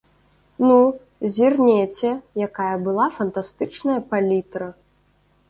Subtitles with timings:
[0.67, 0.77] Ну,
[1.35, 2.09] зірнеце,
[2.47, 4.67] якая была фантастычная палітра!